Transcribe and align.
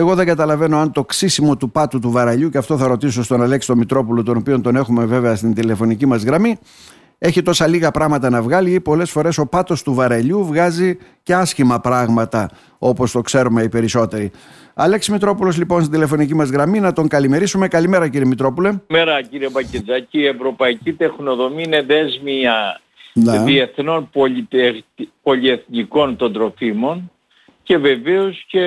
Εγώ 0.00 0.14
δεν 0.14 0.26
καταλαβαίνω 0.26 0.78
αν 0.78 0.92
το 0.92 1.04
ξύσιμο 1.04 1.56
του 1.56 1.70
πάτου 1.70 1.98
του 1.98 2.10
βαραλιού, 2.10 2.48
και 2.48 2.58
αυτό 2.58 2.76
θα 2.76 2.86
ρωτήσω 2.86 3.22
στον 3.22 3.42
Αλέξη 3.42 3.68
τον 3.68 3.78
Μητρόπουλο, 3.78 4.22
τον 4.22 4.36
οποίο 4.36 4.60
τον 4.60 4.76
έχουμε 4.76 5.04
βέβαια 5.04 5.36
στην 5.36 5.54
τηλεφωνική 5.54 6.06
μας 6.06 6.22
γραμμή, 6.24 6.58
έχει 7.18 7.42
τόσα 7.42 7.66
λίγα 7.66 7.90
πράγματα 7.90 8.30
να 8.30 8.42
βγάλει 8.42 8.70
ή 8.70 8.80
πολλές 8.80 9.10
φορές 9.10 9.38
ο 9.38 9.46
πάτος 9.46 9.82
του 9.82 9.94
βαρελιού 9.94 10.44
βγάζει 10.44 10.98
και 11.22 11.34
άσχημα 11.34 11.80
πράγματα 11.80 12.50
όπως 12.78 13.12
το 13.12 13.20
ξέρουμε 13.20 13.62
οι 13.62 13.68
περισσότεροι. 13.68 14.30
Αλέξη 14.74 15.12
Μητρόπουλος 15.12 15.56
λοιπόν 15.56 15.80
στην 15.80 15.92
τηλεφωνική 15.92 16.34
μας 16.34 16.50
γραμμή 16.50 16.80
να 16.80 16.92
τον 16.92 17.08
καλημερίσουμε. 17.08 17.68
Καλημέρα 17.68 18.08
κύριε 18.08 18.26
Μητρόπουλε. 18.26 18.80
Καλημέρα 18.86 19.22
κύριε 19.22 19.48
Μπακετζάκη. 19.50 20.18
Η 20.18 20.26
ευρωπαϊκή 20.26 20.92
τεχνοδομή 20.92 21.62
είναι 21.62 21.82
δέσμια 21.82 22.80
ναι. 23.12 23.38
διεθνών 23.38 24.10
πολυεθνικών 25.22 26.16
των 26.16 26.32
τροφίμων 26.32 27.10
και 27.68 27.78
βεβαίως 27.78 28.44
και 28.48 28.60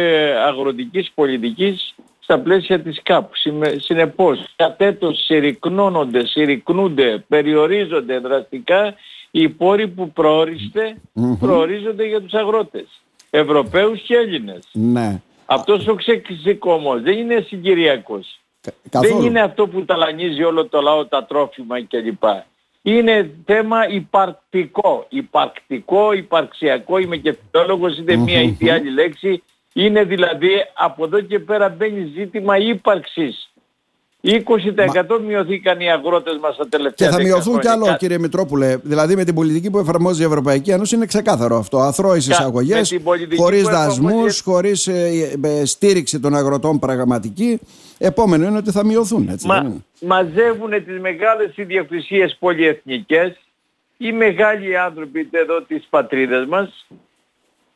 αγροτικής 0.46 1.12
πολιτικής 1.16 1.96
στα 2.20 2.40
πλαίσια 2.40 2.80
της 2.80 3.02
ΚΑΠ. 3.04 3.32
Συνεπώς, 3.78 4.46
κατέτος 4.56 5.24
συρρυκνώνονται, 5.26 6.26
συρρυκνούνται, 6.26 7.26
περιορίζονται 7.28 8.20
δραστικά 8.20 8.96
οι 9.32 9.50
πόροι 9.50 9.88
που 9.88 10.12
προοριστε 10.12 10.96
προορίζονται 11.40 12.08
για 12.08 12.22
τους 12.22 12.34
αγρότες. 12.34 13.02
Ευρωπαίους 13.30 14.02
και 14.02 14.16
Έλληνες. 14.16 14.68
Ναι. 14.72 15.22
Αυτός 15.46 15.88
ο 15.88 15.96
ξεκισικός 15.96 17.02
δεν 17.02 17.18
είναι 17.18 17.46
συγκυριακός. 17.48 18.40
Δεν 18.90 19.22
είναι 19.22 19.42
αυτό 19.42 19.68
που 19.68 19.86
ταλανίζει 19.86 20.44
όλο 20.44 20.68
το 20.68 20.82
λαό 20.82 21.06
τα 21.06 21.26
τρόφιμα 21.26 21.82
κλπ. 21.82 22.24
Είναι 22.82 23.32
θέμα 23.46 23.88
υπαρκτικό. 23.88 25.06
Υπαρκτικό, 25.10 26.14
υπαρξιακό, 26.14 26.98
είμαι 26.98 27.18
και 27.18 27.38
φιλόλογος, 27.52 27.98
είναι 27.98 28.16
μία 28.16 28.42
ή 28.60 28.70
άλλη 28.70 28.90
λέξη 28.90 29.44
είναι 29.74 30.04
δηλαδή 30.04 30.50
από 30.74 31.04
εδώ 31.04 31.22
και 31.22 31.40
πέρα 31.40 31.70
μπαίνει 31.70 32.12
ζήτημα 32.16 32.58
ύπαρξης. 32.58 33.51
20% 34.24 35.20
μειωθήκαν 35.28 35.80
οι 35.80 35.92
αγρότες 35.92 36.38
μας 36.42 36.58
τα 36.58 36.68
τελευταία 36.68 37.08
Και 37.08 37.16
θα 37.16 37.22
μειωθούν 37.22 37.60
κι 37.60 37.68
άλλο 37.68 37.96
κύριε 37.98 38.18
Μητρόπουλε. 38.18 38.78
Δηλαδή 38.84 39.16
με 39.16 39.24
την 39.24 39.36
πολιτική 39.36 39.70
που 39.70 39.78
εφαρμόζει 39.78 40.22
η 40.22 40.26
Ευρωπαϊκή 40.26 40.72
Ένωση 40.72 40.96
είναι 40.96 41.06
ξεκάθαρο 41.06 41.58
αυτό. 41.58 41.78
Αθρώες 41.78 42.28
εισαγωγές, 42.28 43.00
χωρίς 43.38 43.64
δασμούς, 43.64 44.42
χωρίς 44.42 44.88
ε, 44.88 45.38
ε, 45.44 45.66
στήριξη 45.66 46.20
των 46.20 46.36
αγροτών 46.36 46.80
πραγματική. 46.80 47.60
Επόμενο 47.98 48.48
είναι 48.48 48.58
ότι 48.58 48.72
θα 48.72 48.86
μειωθούν. 48.86 49.30
Έτσι, 49.30 49.48
Μα, 49.48 49.84
μαζεύουν 50.00 50.86
τις 50.86 51.00
μεγάλες 51.00 51.58
ιδιοκτησίες 51.58 52.38
πολυεθνικές 52.40 53.40
οι 53.98 54.12
μεγάλοι 54.12 54.78
άνθρωποι 54.78 55.30
εδώ 55.32 55.62
της 55.62 55.88
πατρίδας 55.90 56.46
μας 56.46 56.88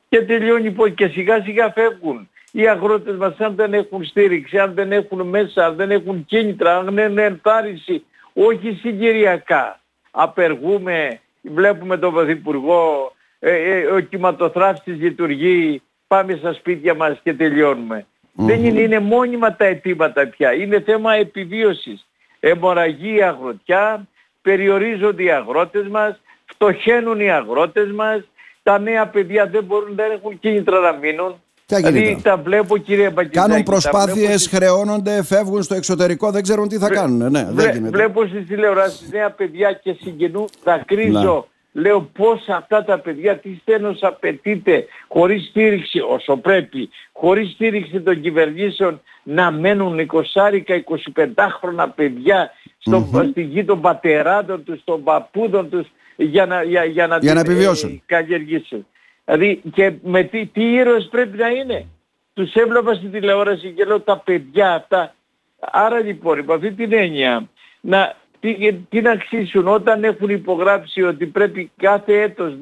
και 0.09 0.21
τελειώνει 0.21 0.75
και 0.95 1.07
σιγά 1.07 1.41
σιγά 1.43 1.71
φεύγουν. 1.71 2.29
Οι 2.57 2.67
αγρότες 2.67 3.15
μας 3.15 3.39
αν 3.39 3.55
δεν 3.55 3.73
έχουν 3.73 4.03
στήριξη, 4.03 4.59
αν 4.59 4.73
δεν 4.73 4.91
έχουν 4.91 5.21
μέσα, 5.21 5.65
αν 5.65 5.75
δεν 5.75 5.91
έχουν 5.91 6.25
κίνητρα, 6.25 6.77
αν 6.77 6.95
δεν 6.95 7.11
είναι 7.11 7.23
ενθάρρυνση, 7.23 8.05
όχι 8.33 8.77
συγκυριακά. 8.81 9.79
Απεργούμε, 10.11 11.19
βλέπουμε 11.41 11.97
τον 11.97 12.13
Πρωθυπουργό, 12.13 13.13
ε, 13.39 13.51
ε, 13.51 13.85
ο 13.85 13.99
κυματοθράφτης 13.99 14.97
λειτουργεί, 14.97 15.81
πάμε 16.07 16.35
στα 16.35 16.53
σπίτια 16.53 16.93
μας 16.95 17.19
και 17.23 17.33
τελειωνουμε 17.33 18.05
Δεν 18.33 18.65
είναι, 18.65 18.79
είναι 18.79 18.99
μόνιμα 18.99 19.55
τα 19.55 19.65
αιτήματα 19.65 20.27
πια. 20.27 20.53
Είναι 20.53 20.81
θέμα 20.81 21.13
επιβίωσης. 21.13 22.07
Εμορραγεί 22.39 23.15
η 23.15 23.21
αγροτιά, 23.21 24.07
περιορίζονται 24.41 25.23
οι 25.23 25.31
αγρότες 25.31 25.87
μας, 25.87 26.21
φτωχαίνουν 26.45 27.19
οι 27.19 27.31
αγρότες 27.31 27.91
μας, 27.91 28.21
τα 28.63 28.79
νέα 28.79 29.07
παιδιά 29.07 29.47
δεν 29.47 29.63
μπορούν, 29.63 29.95
δεν 29.95 30.11
έχουν 30.11 30.39
κίνητρα 30.39 30.79
να 30.79 30.91
μείνουν. 30.91 31.39
Δηλαδή 31.65 32.19
τα 32.23 32.37
βλέπω 32.37 32.77
κύριε 32.77 33.09
Μπακητάκη. 33.09 33.47
Κάνουν 33.47 33.63
προσπάθειες, 33.63 34.47
χρεώνονται, 34.47 35.23
φεύγουν 35.23 35.63
στο 35.63 35.75
εξωτερικό, 35.75 36.31
δεν 36.31 36.43
ξέρουν 36.43 36.67
τι 36.67 36.77
θα 36.77 36.89
κάνουν. 36.89 37.31
Ναι, 37.31 37.43
Βλέ, 37.43 37.71
δεν 37.71 37.87
βλέπω 37.91 38.25
στις 38.25 38.47
τηλεοράσεις 38.47 39.09
νέα 39.11 39.31
παιδιά 39.31 39.71
και 39.71 39.95
συγκινούν, 40.01 40.47
δακρύζω. 40.63 41.47
Λέω 41.77 42.01
πώς 42.01 42.47
αυτά 42.47 42.83
τα 42.83 42.99
παιδιά, 42.99 43.37
τι 43.37 43.57
στένος 43.61 44.03
απαιτείται 44.03 44.85
χωρίς 45.07 45.47
στήριξη 45.49 45.99
όσο 45.99 46.37
πρέπει, 46.37 46.89
χωρίς 47.13 47.51
στήριξη 47.51 48.01
των 48.01 48.21
κυβερνήσεων 48.21 49.01
να 49.23 49.51
μένουν 49.51 50.07
20-25 50.33 51.25
χρόνια 51.59 51.87
παιδιά 51.89 52.51
στο, 52.77 53.09
mm-hmm. 53.13 53.27
στη 53.29 53.41
γη 53.41 53.63
των 53.63 53.81
πατεράτων 53.81 54.63
τους, 54.63 54.83
των 54.83 55.03
παππούδων 55.03 55.69
τους 55.69 55.87
για 56.15 56.45
να, 56.45 56.63
για, 56.63 56.83
για 56.83 57.07
να, 57.07 57.17
για 57.17 57.33
να 57.33 57.39
επιβιώσουν. 57.39 58.01
καλλιεργήσουν. 58.05 58.87
Δηλαδή 59.25 59.61
και 59.73 59.93
με 60.03 60.23
τι, 60.23 60.45
τι 60.45 60.73
ήρωες 60.73 61.07
πρέπει 61.11 61.37
να 61.37 61.49
είναι. 61.49 61.85
Τους 62.33 62.53
έβλεπα 62.53 62.93
στην 62.93 63.11
τηλεόραση 63.11 63.71
και 63.71 63.85
λέω 63.85 63.99
τα 63.99 64.17
παιδιά 64.17 64.73
αυτά. 64.73 65.15
Άρα 65.59 65.99
λοιπόν 65.99 66.39
υπό 66.39 66.53
αυτή 66.53 66.71
την 66.71 66.93
έννοια 66.93 67.49
να, 67.81 68.15
τι, 68.39 68.73
τι 68.73 69.01
να 69.01 69.11
αξίσουν 69.11 69.67
όταν 69.67 70.03
έχουν 70.03 70.29
υπογράψει 70.29 71.01
ότι 71.01 71.25
πρέπει 71.25 71.71
κάθε 71.77 72.21
έτος 72.21 72.57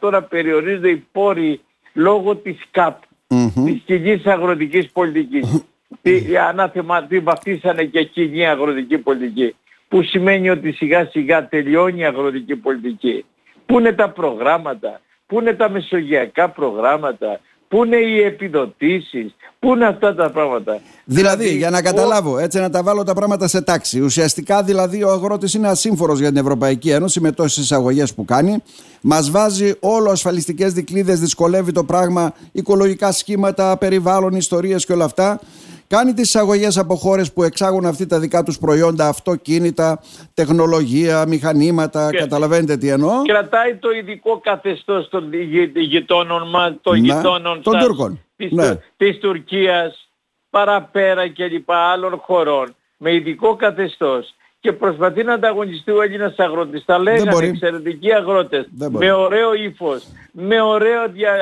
10% 0.00 0.10
να 0.10 0.22
περιορίζονται 0.22 0.90
οι 0.90 1.06
πόροι 1.12 1.60
λόγω 1.92 2.36
της 2.36 2.58
ΚΑΠ, 2.70 3.02
mm-hmm. 3.28 3.64
της 3.64 3.82
κοινής 3.84 4.26
αγροτικής 4.26 4.90
πολιτικής. 4.92 5.64
τι, 6.02 6.36
ανάθεμα, 6.36 7.06
τι 7.06 7.18
βαφτίσανε 7.18 7.84
και 7.84 8.04
κοινή 8.04 8.46
αγροτική 8.46 8.98
πολιτική 8.98 9.54
που 9.88 10.02
σημαίνει 10.02 10.50
ότι 10.50 10.72
σιγά 10.72 11.06
σιγά 11.06 11.48
τελειώνει 11.48 12.00
η 12.00 12.04
αγροτική 12.04 12.56
πολιτική. 12.56 13.24
Πού 13.66 13.78
είναι 13.78 13.92
τα 13.92 14.10
προγράμματα, 14.10 15.00
πού 15.26 15.40
είναι 15.40 15.52
τα 15.52 15.70
μεσογειακά 15.70 16.48
προγράμματα, 16.48 17.40
πού 17.68 17.84
είναι 17.84 17.96
οι 17.96 18.22
επιδοτήσεις, 18.22 19.34
πού 19.58 19.74
είναι 19.74 19.86
αυτά 19.86 20.14
τα 20.14 20.30
πράγματα. 20.30 20.80
Δηλαδή, 21.04 21.36
δηλαδή 21.36 21.56
για 21.56 21.70
να 21.70 21.82
καταλάβω, 21.82 22.38
έτσι 22.38 22.58
να 22.58 22.70
τα 22.70 22.82
βάλω 22.82 23.02
τα 23.02 23.14
πράγματα 23.14 23.48
σε 23.48 23.62
τάξη. 23.62 24.00
Ουσιαστικά 24.00 24.62
δηλαδή 24.62 25.02
ο 25.02 25.10
αγρότης 25.10 25.54
είναι 25.54 25.68
ασύμφορος 25.68 26.18
για 26.18 26.28
την 26.28 26.36
Ευρωπαϊκή 26.36 26.90
Ένωση 26.90 27.20
με 27.20 27.32
τόσες 27.32 27.64
εισαγωγές 27.64 28.14
που 28.14 28.24
κάνει. 28.24 28.62
Μας 29.00 29.30
βάζει 29.30 29.74
όλο 29.80 30.10
ασφαλιστικές 30.10 30.72
δικλείδες, 30.72 31.20
δυσκολεύει 31.20 31.72
το 31.72 31.84
πράγμα, 31.84 32.32
οικολογικά 32.52 33.12
σχήματα, 33.12 33.76
περιβάλλον, 33.76 34.32
ιστορίες 34.32 34.84
και 34.84 34.92
όλα 34.92 35.04
αυτά 35.04 35.40
κάνει 35.86 36.12
τις 36.12 36.24
εισαγωγές 36.24 36.78
από 36.78 36.94
χώρες 36.94 37.32
που 37.32 37.42
εξάγουν 37.42 37.86
αυτή 37.86 38.06
τα 38.06 38.18
δικά 38.18 38.42
τους 38.42 38.58
προϊόντα, 38.58 39.08
αυτοκίνητα, 39.08 40.00
τεχνολογία, 40.34 41.26
μηχανήματα, 41.26 42.10
καταλαβαίνετε 42.10 42.76
τι 42.76 42.88
εννοώ. 42.88 43.22
Κρατάει 43.22 43.74
το 43.74 43.90
ειδικό 43.90 44.40
καθεστώς 44.40 45.08
των 45.08 45.30
γειτόνων 45.74 46.50
μας, 46.50 46.74
των 46.82 46.94
γειτόνων 46.96 47.62
των 47.62 47.78
Τούρκων. 47.78 48.20
Της, 48.36 48.52
ναι. 48.52 48.74
της 48.96 49.18
Τουρκίας, 49.18 50.08
παραπέρα 50.50 51.28
και 51.28 51.46
λοιπά 51.46 51.76
άλλων 51.76 52.18
χωρών, 52.18 52.74
με 52.96 53.14
ειδικό 53.14 53.56
καθεστώς 53.56 54.34
και 54.64 54.72
προσπαθεί 54.72 55.24
να 55.24 55.32
ανταγωνιστεί 55.32 55.90
ο 55.90 56.02
Έλληνας 56.02 56.34
αγρότης. 56.38 56.84
Τα 56.84 56.98
λέγανε 56.98 57.46
εξαιρετικοί 57.46 58.12
αγρότες, 58.12 58.68
με 58.88 59.12
ωραίο 59.12 59.54
ύφος, 59.54 60.02
με 60.32 60.60
ωραίο 60.60 61.08
δια... 61.08 61.36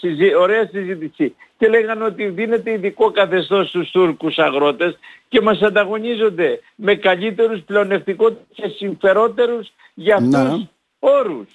συζή... 0.00 0.34
ωραία 0.34 0.68
συζήτηση. 0.72 1.34
Και 1.58 1.68
λέγανε 1.68 2.04
ότι 2.04 2.26
δίνεται 2.28 2.72
ειδικό 2.72 3.10
καθεστώς 3.10 3.68
στους 3.68 3.90
Τούρκους 3.90 4.38
αγρότες 4.38 4.98
και 5.28 5.40
μας 5.40 5.62
ανταγωνίζονται 5.62 6.60
με 6.74 6.94
καλύτερους, 6.94 7.60
πλεονεκτικότερους 7.60 8.46
και 8.54 8.68
συμφερότερους 8.68 9.72
για 9.94 10.14
αυτούς 10.14 10.58
ναι. 10.58 10.68
όρους. 10.98 11.48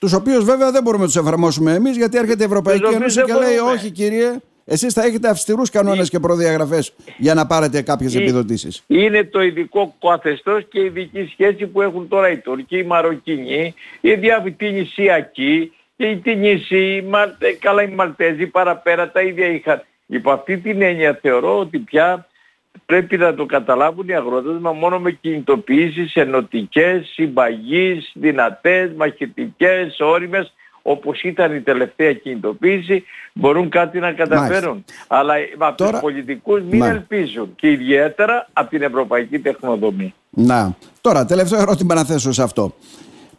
Τους 0.00 0.12
οποίους 0.12 0.44
βέβαια 0.44 0.70
δεν 0.70 0.82
μπορούμε 0.82 1.02
να 1.02 1.08
τους 1.08 1.20
εφαρμόσουμε 1.20 1.74
εμείς 1.74 1.96
γιατί 1.96 2.18
έρχεται 2.18 2.42
η 2.42 2.46
Ευρωπαϊκή 2.46 2.94
Ένωση 2.94 3.22
και 3.22 3.32
λέει 3.32 3.56
όχι 3.56 3.90
κύριε 3.90 4.40
Εσείς 4.64 4.92
θα 4.92 5.02
έχετε 5.02 5.28
αυστηρούς 5.28 5.70
κανόνες 5.70 6.10
και 6.10 6.20
προδιαγραφές 6.20 6.92
για 7.16 7.34
να 7.34 7.46
πάρετε 7.46 7.82
κάποιες 7.82 8.14
επιδοτήσεις. 8.14 8.82
Είναι 8.86 9.24
το 9.24 9.42
ειδικό 9.42 9.94
καθεστώς 10.00 10.66
και 10.68 10.80
η 10.80 10.84
ειδική 10.84 11.28
σχέση 11.32 11.66
που 11.66 11.82
έχουν 11.82 12.08
τώρα 12.08 12.30
οι 12.30 12.38
Τούρκοι, 12.38 12.78
οι 12.78 12.82
Μαροκινοί, 12.82 13.74
οι 14.00 14.70
Νησιακοί, 14.70 15.72
οι 15.96 16.16
Τινήσοι, 16.16 16.76
οι 16.78 17.04
καλά 17.58 17.82
οι 17.82 17.88
Μαλτέζοι 17.88 18.46
παραπέρα 18.46 19.10
τα 19.10 19.20
ίδια 19.20 19.46
είχαν. 19.46 19.82
Υπό 20.06 20.30
αυτή 20.30 20.58
την 20.58 20.82
έννοια 20.82 21.18
θεωρώ 21.22 21.58
ότι 21.58 21.78
πια 21.78 22.26
πρέπει 22.86 23.16
να 23.16 23.34
το 23.34 23.46
καταλάβουν 23.46 24.08
οι 24.08 24.14
αγρότες 24.14 24.58
μα 24.60 24.72
μόνο 24.72 24.98
με 24.98 25.10
κινητοποιήσεις 25.10 26.14
ενωτικές, 26.14 27.10
συμπαγείς, 27.12 28.10
δυνατές, 28.14 28.92
μαχητικές, 28.96 30.00
όριμες 30.00 30.52
όπως 30.86 31.22
ήταν 31.22 31.54
η 31.54 31.60
τελευταία 31.60 32.12
κινητοποίηση 32.12 33.04
μπορούν 33.32 33.68
κάτι 33.68 33.98
να 33.98 34.12
καταφέρουν. 34.12 34.84
Αλλά 35.06 35.34
από 35.58 35.76
Τώρα... 35.76 35.90
τους 35.90 36.00
πολιτικούς 36.00 36.62
μην 36.70 36.82
ελπίζουν 36.82 37.54
και 37.56 37.70
ιδιαίτερα 37.70 38.48
από 38.52 38.70
την 38.70 38.82
ευρωπαϊκή 38.82 39.38
τεχνοδομή. 39.38 40.14
Να. 40.30 40.76
Τώρα 41.00 41.24
τελευταίο 41.24 41.60
ερώτημα 41.60 41.94
να 41.94 42.04
θέσω 42.04 42.32
σε 42.32 42.42
αυτό. 42.42 42.74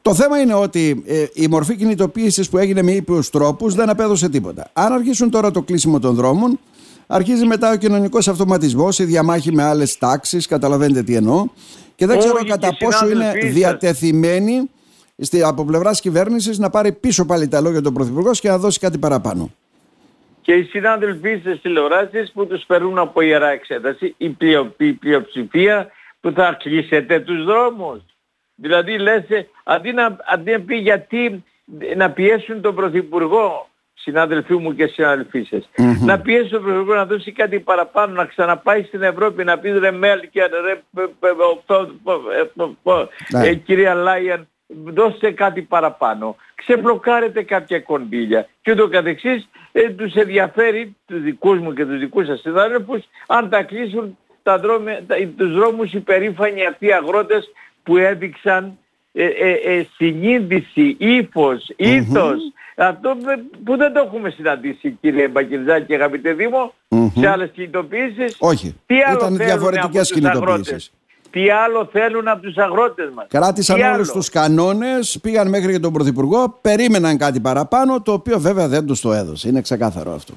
Το 0.02 0.14
θέμα 0.14 0.40
είναι 0.40 0.54
ότι 0.54 1.04
ε, 1.06 1.26
η 1.34 1.48
μορφή 1.48 1.76
κινητοποίησης 1.76 2.50
που 2.50 2.58
έγινε 2.58 2.82
με 2.82 2.92
ήπιους 2.92 3.30
τρόπους 3.30 3.76
δεν 3.76 3.90
απέδωσε 3.90 4.30
τίποτα. 4.30 4.70
Αν 4.74 4.94
αρχίσουν 4.94 5.30
τώρα 5.30 5.52
το 5.52 5.62
κλείσιμο 5.62 6.00
των 6.00 6.16
δρόμων, 6.16 6.60
αρχίζει 7.08 7.46
μετά 7.46 7.72
ο 7.72 7.76
κοινωνικός 7.76 8.28
αυτοματισμός, 8.28 9.00
η 9.00 9.04
διαμάχη 9.04 9.52
με 9.52 9.64
άλλες 9.64 9.98
τάξεις, 9.98 10.48
καταλαβαίνετε 10.48 11.04
τι 11.04 11.16
εννοώ. 11.16 11.46
Και 11.96 12.06
δεν 12.06 12.18
ξέρω 12.18 12.46
κατά 12.48 12.78
πόσο 12.80 13.10
είναι 13.10 13.32
διατεθειμένοι 13.52 14.54
στη, 14.54 14.70
από 15.44 15.66
πλευράς 15.66 16.02
κυβέρνησης 16.02 16.58
να 16.58 16.70
πάρει 16.70 16.92
πίσω 16.92 17.26
πάλι 17.26 17.48
τα 17.48 17.62
λόγια 17.62 17.82
του 17.82 17.92
Πρωθυπουργός 17.92 18.40
και 18.40 18.50
να 18.50 18.58
δώσει 18.58 18.80
κάτι 18.80 18.98
παραπάνω. 18.98 19.52
και 20.42 20.54
οι 20.54 20.64
συνάδελφοί 20.64 21.38
στις 21.40 21.62
τηλεοράσεις 21.62 22.32
που 22.32 22.48
τους 22.48 22.64
περνούν 22.66 22.98
από 22.98 23.22
ιερά 23.22 23.50
εξέταση, 23.50 24.16
η, 24.18 24.30
πλειο, 24.30 24.74
η 24.78 24.94
πλειοψηφία 24.94 25.92
που 26.22 26.32
θα 26.32 26.58
κλείσετε 26.60 27.20
τους 27.20 27.44
δρόμους. 27.44 28.02
Δηλαδή 28.56 28.98
λες, 28.98 29.30
ε, 29.30 29.48
αντί 29.64 29.92
να, 29.92 30.18
αντί 30.26 30.52
να 30.52 30.60
πει 30.60 30.76
γιατί 30.76 31.44
να 31.96 32.12
πιέσουν 32.12 32.62
τον 32.62 32.76
Πρωθυπουργό, 32.76 33.70
συνάδελφοί 33.94 34.56
μου 34.56 34.76
και 34.76 34.86
συναδελφοί 34.86 35.44
σας, 35.44 35.70
mm-hmm. 35.78 36.06
να 36.06 36.20
πιέσουν 36.20 36.50
τον 36.50 36.62
Πρωθυπουργό 36.62 36.94
να 36.94 37.06
δώσει 37.06 37.32
κάτι 37.32 37.60
παραπάνω, 37.60 38.14
να 38.14 38.26
ξαναπάει 38.26 38.84
στην 38.84 39.02
Ευρώπη, 39.02 39.44
να 39.44 39.60
πει 39.60 39.70
ρε 39.70 39.92
Μέλκερ, 39.92 40.50
ρε 43.42 43.54
κυρία 43.54 43.94
Λάιαν, 43.94 44.48
δώστε 44.84 45.32
κάτι 45.32 45.62
παραπάνω, 45.62 46.36
ξεμπλοκάρετε 46.56 47.44
κάποια 47.44 47.80
κονδύλια 47.80 48.48
και 48.62 48.72
ούτω 48.72 48.88
καθεξής, 48.88 49.50
ε, 49.72 49.90
τους 49.90 50.14
ενδιαφέρει 50.14 50.96
τους 51.06 51.22
δικούς 51.22 51.60
μου 51.60 51.74
και 51.74 51.86
τους 51.86 52.00
δικούς 52.00 52.26
σας 52.26 52.40
συνάδελφους 52.40 53.04
αν 53.28 53.50
τα 53.50 53.64
κλείσουν 53.64 54.18
τα 54.44 54.60
δρόμια, 54.60 55.04
τα, 55.08 55.16
τους 55.38 55.54
δρόμους 55.54 55.94
οι 55.94 56.00
περήφανοι 56.00 56.66
αυτοί 56.66 56.86
οι 56.86 56.94
αγρότες 56.94 57.52
που 57.84 57.98
έδειξαν 57.98 58.78
ε, 59.18 59.26
ε, 59.26 59.52
ε, 59.52 59.88
συνείδηση, 59.96 60.96
ύφος, 61.00 61.74
ήθος. 61.76 62.38
Αυτό 62.76 63.18
που 63.64 63.78
δεν 63.78 63.94
το 63.94 64.04
έχουμε 64.06 64.30
συναντήσει 64.30 64.98
κύριε 65.02 65.28
Μπακυρζάκη 65.28 65.86
και 65.86 65.94
αγαπητέ 65.94 66.34
Δήμο, 66.34 66.74
σε 67.18 67.28
άλλες 67.28 67.50
κινητοποιήσεις. 67.50 68.36
Όχι, 68.40 68.76
τι 68.86 68.96
άλλο 69.02 69.18
ήταν 69.18 69.38
διαφορετικές 69.38 70.12
κινητοποιήσεις. 70.12 70.92
Τι 71.36 71.50
άλλο 71.50 71.90
θέλουν 71.92 72.28
από 72.28 72.42
τους 72.42 72.58
αγρότες 72.58 73.10
μας; 73.14 73.26
Κράτησαν 73.30 73.94
όλους 73.94 74.12
τους 74.12 74.30
κανόνες, 74.30 75.20
πήγαν 75.22 75.50
μέχρι 75.50 75.72
και 75.72 75.80
τον 75.80 75.94
Πρωθυπουργό, 75.94 76.58
περίμεναν 76.62 77.18
κάτι 77.18 77.40
παραπάνω, 77.40 78.02
το 78.02 78.12
οποίο 78.12 78.40
βέβαια 78.40 78.68
δεν 78.68 78.86
τους 78.86 79.02
το 79.02 79.14
έδωσε. 79.14 79.48
Είναι 79.48 79.62
ξεκάθαρο 79.62 80.14
αυτό. 80.14 80.34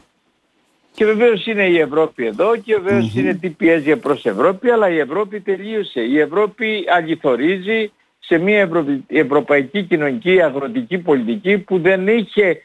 Και 0.94 1.04
βεβαίως 1.04 1.46
είναι 1.46 1.66
η 1.66 1.78
Ευρώπη 1.78 2.26
εδώ 2.26 2.56
και 2.56 2.76
βεβαιως 2.76 3.14
είναι 3.14 3.34
τι 3.34 3.48
πιέζει 3.48 3.96
προς 3.96 4.24
Ευρώπη, 4.24 4.70
αλλά 4.70 4.88
η 4.88 4.98
Ευρώπη 4.98 5.40
τελείωσε. 5.40 6.00
Η 6.00 6.18
Ευρώπη 6.18 6.84
αληθορίζει 6.96 7.92
σε 8.18 8.38
μια 8.38 8.68
ευρωπαϊκή 9.06 9.82
κοινωνική 9.82 10.42
αγροτική 10.42 10.98
πολιτική 10.98 11.58
που 11.58 11.80
δεν 11.80 12.08
είχε, 12.08 12.60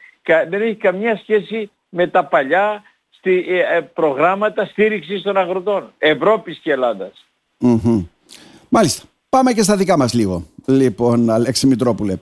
δεν 0.48 0.62
έχει 0.62 0.74
καμία 0.74 1.16
σχέση 1.16 1.70
με 1.88 2.06
τα 2.06 2.24
παλιά 2.24 2.82
στη, 3.10 3.44
ε, 3.48 3.76
ε, 3.76 3.80
προγράμματα 3.80 4.64
στήριξης 4.64 5.22
των 5.22 5.36
αγροτών 5.36 5.92
Ευρώπης 5.98 6.58
και 6.58 6.72
ελλαδας 6.72 7.26
Μάλιστα. 8.74 9.02
Πάμε 9.28 9.52
και 9.52 9.62
στα 9.62 9.76
δικά 9.76 9.96
μας 9.98 10.14
λίγο. 10.14 10.46
Λοιπόν, 10.66 11.30
Αλέξη 11.30 11.66
Μητρόπουλε. 11.66 12.16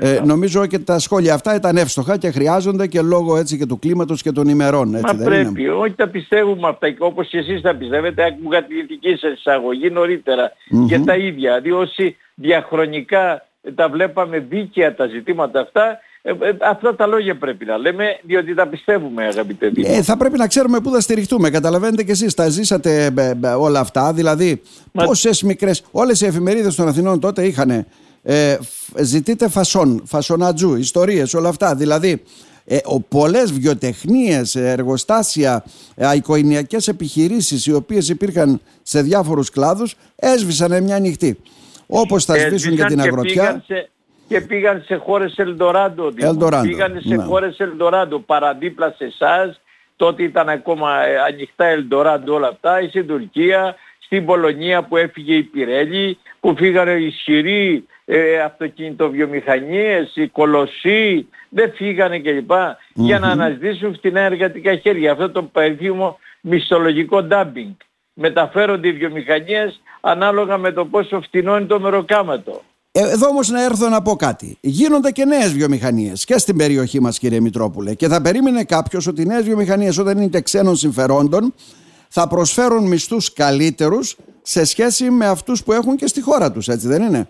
Ε, 0.00 0.20
νομίζω 0.24 0.66
και 0.66 0.78
τα 0.78 0.98
σχόλια 0.98 1.34
αυτά 1.34 1.54
ήταν 1.54 1.76
εύστοχα 1.76 2.16
και 2.18 2.30
χρειάζονται 2.30 2.86
και 2.86 3.00
λόγω 3.00 3.36
έτσι 3.36 3.58
και 3.58 3.66
του 3.66 3.78
κλίματος 3.78 4.22
και 4.22 4.32
των 4.32 4.48
ημερών. 4.48 4.94
Έτσι, 4.94 5.06
Μα 5.06 5.12
δεν 5.12 5.24
πρέπει. 5.24 5.62
Είναι; 5.62 5.70
Όχι 5.70 5.92
τα 5.92 6.08
πιστεύουμε 6.08 6.68
αυτά. 6.68 6.94
Όπως 6.98 7.28
και 7.28 7.38
εσείς 7.38 7.60
τα 7.60 7.74
πιστεύετε, 7.74 8.24
άκουγα 8.24 8.64
τη 8.64 8.82
δική 8.82 9.16
σας 9.16 9.32
εισαγωγή 9.32 9.90
νωρίτερα. 9.90 10.52
Mm-hmm. 10.52 10.86
Και 10.88 10.98
τα 10.98 11.16
ίδια. 11.16 11.60
Διότι 11.60 12.16
διαχρονικά 12.34 13.46
τα 13.74 13.88
βλέπαμε 13.88 14.38
δίκαια 14.38 14.94
τα 14.94 15.06
ζητήματα 15.06 15.60
αυτά 15.60 15.98
ε, 16.26 16.30
ε, 16.30 16.56
αυτά 16.60 16.94
τα 16.94 17.06
λόγια 17.06 17.36
πρέπει 17.36 17.64
να 17.64 17.78
λέμε, 17.78 18.04
διότι 18.22 18.54
τα 18.54 18.66
πιστεύουμε 18.66 19.24
αγαπητέ 19.24 19.72
ε, 19.76 20.02
Θα 20.02 20.16
πρέπει 20.16 20.38
να 20.38 20.46
ξέρουμε 20.46 20.80
πού 20.80 20.90
θα 20.90 21.00
στηριχτούμε. 21.00 21.50
Καταλαβαίνετε 21.50 22.02
κι 22.02 22.10
εσείς, 22.10 22.34
τα 22.34 22.48
ζήσατε 22.48 23.12
ε, 23.42 23.48
όλα 23.48 23.80
αυτά. 23.80 24.12
Δηλαδή, 24.12 24.62
Μα... 24.92 25.04
πόσες 25.04 25.42
μικρές, 25.42 25.84
όλες 25.90 26.20
οι 26.20 26.26
εφημερίδες 26.26 26.74
των 26.74 26.88
Αθηνών 26.88 27.20
τότε 27.20 27.46
είχαν 27.46 27.86
ε, 28.22 28.56
ζητείτε 29.00 29.48
φασόν, 29.48 30.02
φασονατζού, 30.06 30.74
ιστορίες, 30.74 31.34
όλα 31.34 31.48
αυτά. 31.48 31.74
Δηλαδή, 31.74 32.22
ε, 32.64 32.78
πολλές 33.08 33.52
βιοτεχνίες, 33.52 34.54
εργοστάσια, 34.54 35.64
ε, 35.94 36.14
οικογενειακές 36.14 36.88
επιχειρήσεις 36.88 37.66
οι 37.66 37.72
οποίες 37.72 38.08
υπήρχαν 38.08 38.60
σε 38.82 39.02
διάφορους 39.02 39.50
κλάδους 39.50 39.96
έσβησαν 40.16 40.82
μια 40.82 40.98
νυχτή. 40.98 41.38
Όπως 41.86 42.24
θα 42.24 42.38
σβήσουν 42.38 42.72
για 42.72 42.86
την 42.86 43.00
αγροτιά 43.00 43.64
και 44.28 44.40
πήγαν 44.40 44.82
σε 44.86 44.96
χώρες 44.96 45.38
Ελντοράντο. 45.38 46.12
Πήγαν 46.62 47.00
σε 47.00 47.14
ναι. 47.14 47.24
χώρες 47.24 47.58
Ελντοράντο 47.58 48.18
παραδίπλα 48.18 48.94
σε 48.96 49.04
εσάς. 49.04 49.60
Τότε 49.96 50.22
ήταν 50.22 50.48
ακόμα 50.48 51.04
ε, 51.04 51.18
ανοιχτά 51.18 51.64
Ελντοράντο 51.64 52.34
όλα 52.34 52.48
αυτά. 52.48 52.80
Ή 52.80 52.88
στην 52.88 53.06
Τουρκία, 53.06 53.74
στην 53.98 54.24
Πολωνία 54.24 54.82
που 54.82 54.96
έφυγε 54.96 55.34
η 55.34 55.42
Πιρέλη, 55.42 56.18
που 56.40 56.54
φύγανε 56.56 56.92
ισχυροί 56.92 57.86
ε, 58.04 58.40
αυτοκινητοβιομηχανίες, 58.40 60.12
οι 60.14 60.28
κολοσσοί, 60.28 61.28
δεν 61.48 61.72
φύγανε 61.72 62.18
κλπ. 62.18 62.50
Για 62.94 63.18
να 63.18 63.28
αναζητήσουν 63.28 63.94
φτηνά 63.94 64.20
εργατικά 64.20 64.76
χέρια. 64.76 65.12
Αυτό 65.12 65.30
το 65.30 65.42
περίφημο 65.42 66.18
μισθολογικό 66.40 67.22
ντάμπινγκ. 67.22 67.72
Μεταφέρονται 68.14 68.88
οι 68.88 68.92
βιομηχανίες 68.92 69.80
ανάλογα 70.00 70.58
με 70.58 70.72
το 70.72 70.84
πόσο 70.84 71.20
φτηνό 71.20 71.56
είναι 71.56 71.66
το 71.66 71.80
μεροκάματο. 71.80 72.62
Ε, 72.96 73.00
εδώ 73.00 73.28
όμως 73.28 73.48
να 73.48 73.64
έρθω 73.64 73.88
να 73.88 74.02
πω 74.02 74.16
κάτι. 74.16 74.56
Γίνονται 74.60 75.10
και 75.10 75.24
νέες 75.24 75.52
βιομηχανίες 75.52 76.24
και 76.24 76.38
στην 76.38 76.56
περιοχή 76.56 77.00
μας, 77.00 77.18
κύριε 77.18 77.40
Μητρόπουλε. 77.40 77.94
Και 77.94 78.08
θα 78.08 78.20
περίμενε 78.20 78.64
κάποιος 78.64 79.06
ότι 79.06 79.22
οι 79.22 79.24
νέες 79.24 79.44
βιομηχανίες, 79.44 79.98
όταν 79.98 80.18
είναι 80.18 80.40
ξένων 80.40 80.76
συμφερόντων, 80.76 81.54
θα 82.08 82.26
προσφέρουν 82.26 82.86
μισθούς 82.86 83.32
καλύτερους 83.32 84.16
σε 84.42 84.64
σχέση 84.64 85.10
με 85.10 85.26
αυτούς 85.26 85.62
που 85.62 85.72
έχουν 85.72 85.96
και 85.96 86.06
στη 86.06 86.20
χώρα 86.20 86.52
τους, 86.52 86.68
έτσι 86.68 86.86
δεν 86.86 87.02
είναι; 87.02 87.28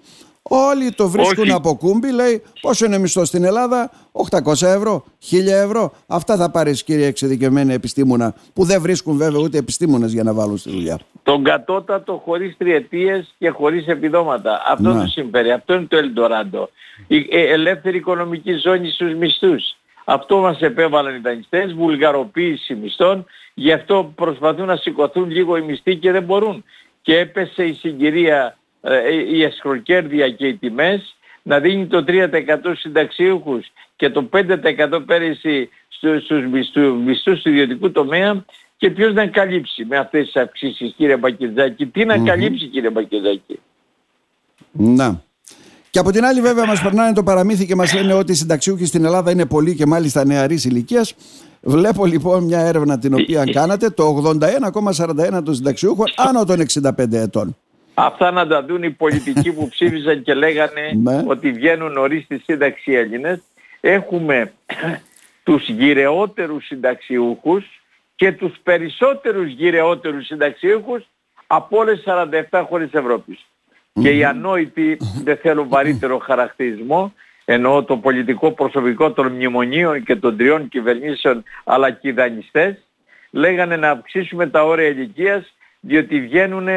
Όλοι 0.48 0.92
το 0.92 1.08
βρίσκουν 1.08 1.42
Όχι. 1.42 1.52
από 1.52 1.76
κούμπι, 1.76 2.12
λέει 2.12 2.42
πόσο 2.60 2.84
είναι 2.84 2.98
μισθό 2.98 3.24
στην 3.24 3.44
Ελλάδα, 3.44 3.90
800 4.12 4.66
ευρώ, 4.66 5.04
1000 5.30 5.36
ευρώ. 5.46 5.92
Αυτά 6.06 6.36
θα 6.36 6.50
πάρεις 6.50 6.84
κύριε 6.84 7.06
εξειδικευμένη 7.06 7.72
επιστήμονα, 7.72 8.34
που 8.52 8.64
δεν 8.64 8.80
βρίσκουν 8.80 9.16
βέβαια 9.16 9.40
ούτε 9.40 9.58
επιστήμονες 9.58 10.12
για 10.12 10.22
να 10.22 10.32
βάλουν 10.32 10.56
στη 10.56 10.70
δουλειά. 10.70 10.98
Τον 11.22 11.44
κατώτατο 11.44 12.22
χωρίς 12.24 12.56
τριετίες 12.56 13.34
και 13.38 13.48
χωρίς 13.48 13.86
επιδόματα. 13.86 14.62
Αυτό 14.66 14.92
το 14.92 15.06
συμφέρει. 15.06 15.50
Αυτό 15.50 15.74
είναι 15.74 15.86
το 15.88 15.96
Ελντοράντο. 15.96 16.68
Η 17.06 17.16
ε, 17.30 17.52
ελεύθερη 17.52 17.96
οικονομική 17.96 18.52
ζώνη 18.52 18.90
στους 18.90 19.14
μισθούς. 19.14 19.76
Αυτό 20.04 20.38
μας 20.38 20.60
επέβαλαν 20.60 21.14
οι 21.14 21.18
δανειστές, 21.18 21.72
βουλγαροποίηση 21.72 22.74
μισθών, 22.74 23.24
γι' 23.54 23.72
αυτό 23.72 24.12
προσπαθούν 24.14 24.66
να 24.66 24.76
σηκωθούν 24.76 25.30
λίγο 25.30 25.56
οι 25.56 25.62
μισθοί 25.62 25.96
και 25.96 26.12
δεν 26.12 26.22
μπορούν. 26.22 26.64
Και 27.02 27.18
έπεσε 27.18 27.64
η 27.64 27.72
συγκυρία 27.72 28.46
ε, 28.46 28.63
η 29.32 29.42
εσχροκέρδεια 29.42 30.30
και 30.30 30.46
οι 30.46 30.54
τιμές 30.54 31.16
να 31.42 31.60
δίνει 31.60 31.86
το 31.86 32.04
3% 32.08 32.30
συνταξίουχους 32.76 33.72
και 33.96 34.10
το 34.10 34.28
5% 34.32 35.02
πέρυσι 35.06 35.68
στους 35.88 36.46
μισθούς 37.04 37.42
του 37.42 37.48
ιδιωτικού 37.48 37.90
τομέα 37.90 38.44
και 38.76 38.90
ποιος 38.90 39.14
να 39.14 39.26
καλύψει 39.26 39.84
με 39.84 39.96
αυτές 39.96 40.24
τις 40.24 40.36
αυξήσεις 40.36 40.94
κύριε 40.96 41.16
Μπακυρζάκη. 41.16 41.86
Τι 41.86 42.04
να 42.04 42.18
καλύψει 42.18 42.66
κύριε 42.66 42.90
Μπακυρζάκη. 42.90 43.60
Να. 44.72 45.22
Και 45.90 45.98
από 45.98 46.10
την 46.10 46.24
άλλη 46.24 46.40
βέβαια 46.40 46.66
μας 46.66 46.82
περνάνε 46.82 47.12
το 47.12 47.22
παραμύθι 47.22 47.66
και 47.66 47.74
μας 47.74 47.94
λένε 47.94 48.12
ότι 48.12 48.32
οι 48.32 48.34
συνταξιούχοι 48.34 48.86
στην 48.86 49.04
Ελλάδα 49.04 49.30
είναι 49.30 49.46
πολλοί 49.46 49.74
και 49.74 49.86
μάλιστα 49.86 50.24
νεαρής 50.24 50.64
ηλικίας. 50.64 51.14
Βλέπω 51.60 52.06
λοιπόν 52.06 52.44
μια 52.44 52.60
έρευνα 52.60 52.98
την 52.98 53.14
οποία 53.14 53.40
ε, 53.40 53.44
ε, 53.48 53.52
κάνατε, 53.52 53.90
το 53.90 54.36
81,41 54.40 55.44
των 55.44 55.54
συνταξιούχων 55.54 56.06
άνω 56.16 56.44
των 56.44 56.66
65 56.82 57.12
ετών. 57.12 57.56
Αυτά 57.94 58.30
να 58.30 58.46
τα 58.46 58.64
δουν 58.64 58.82
οι 58.82 58.90
πολιτικοί 58.90 59.52
που 59.52 59.68
ψήφισαν 59.68 60.22
και 60.22 60.34
λέγανε 60.34 60.92
ναι. 61.02 61.22
ότι 61.26 61.52
βγαίνουν 61.52 61.92
νωρίς 61.92 62.24
στη 62.24 62.38
σύνταξη 62.38 62.92
Έλληνες. 62.92 63.42
Έχουμε 63.80 64.52
τους 65.44 65.68
γυρεότερους 65.68 66.66
συνταξιούχους 66.66 67.82
και 68.16 68.32
τους 68.32 68.58
περισσότερους 68.62 69.50
γυρεότερους 69.52 70.26
συνταξιούχους 70.26 71.06
από 71.46 71.78
όλες 71.78 72.02
τις 72.02 72.12
47 72.50 72.64
χώρες 72.68 72.88
Ευρώπης. 72.92 73.46
Και 74.02 74.10
οι 74.10 74.24
ανόητοι, 74.24 74.96
δεν 75.24 75.36
θέλω 75.36 75.68
βαρύτερο 75.68 76.18
χαρακτηρισμό, 76.18 77.12
εννοώ 77.44 77.82
το 77.82 77.96
πολιτικό 77.96 78.52
προσωπικό 78.52 79.12
των 79.12 79.32
μνημονίων 79.32 80.02
και 80.02 80.16
των 80.16 80.36
τριών 80.36 80.68
κυβερνήσεων 80.68 81.42
αλλά 81.64 81.90
και 81.90 82.08
οι 82.08 82.12
δανειστές, 82.12 82.76
λέγανε 83.30 83.76
να 83.76 83.90
αυξήσουμε 83.90 84.46
τα 84.46 84.64
όρια 84.64 84.88
ηλικίας 84.88 85.54
διότι 85.80 86.20
βγαίνουν 86.20 86.68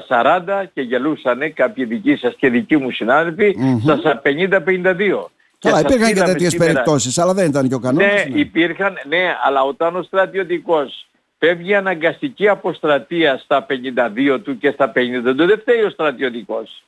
στα 0.00 0.40
40 0.64 0.64
και 0.74 0.80
γελούσανε 0.80 1.48
κάποιοι 1.48 1.84
δικοί 1.84 2.16
σας 2.16 2.34
και 2.36 2.50
δικοί 2.50 2.76
μου 2.76 2.90
συνάδελφοι 2.90 3.56
mm-hmm. 3.58 3.98
στα 3.98 4.22
50-52. 4.24 5.24
Καλά, 5.58 5.80
υπήρχαν 5.80 6.14
και 6.14 6.22
τέτοιες 6.22 6.50
σήμερα... 6.50 6.72
περιπτώσεις, 6.72 7.18
αλλά 7.18 7.34
δεν 7.34 7.46
ήταν 7.46 7.68
και 7.68 7.74
ο 7.74 7.78
κανόνας. 7.78 8.12
Ναι, 8.12 8.24
ναι, 8.30 8.40
υπήρχαν, 8.40 8.98
ναι, 9.08 9.36
αλλά 9.44 9.62
όταν 9.62 9.96
ο 9.96 10.02
στρατιωτικός 10.02 11.06
φεύγει 11.38 11.74
αναγκαστική 11.74 12.48
αποστρατεία 12.48 13.38
στα 13.38 13.66
52 14.34 14.40
του 14.42 14.58
και 14.58 14.70
στα 14.70 14.92
50 14.96 15.34
του, 15.36 15.46
δεν 15.46 15.58
φταίει 15.60 15.82
ο 15.82 15.90
στρατιωτικός. 15.90 16.84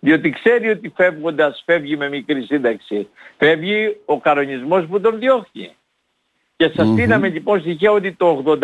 Διότι 0.00 0.30
ξέρει 0.30 0.68
ότι 0.68 0.92
φεύγοντας 0.96 1.62
φεύγει 1.64 1.96
με 1.96 2.08
μικρή 2.08 2.42
σύνταξη. 2.42 3.08
Φεύγει 3.38 3.96
ο 4.04 4.20
κανονισμός 4.20 4.86
που 4.86 5.00
τον 5.00 5.18
διώχνει. 5.18 5.70
Και 6.56 6.70
σας 6.76 6.88
mm-hmm. 6.88 7.32
λοιπόν 7.32 7.60
στοιχεία 7.60 7.90
ότι 7.90 8.12
το 8.12 8.58